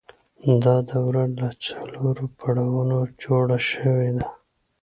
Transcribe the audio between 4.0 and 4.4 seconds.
ده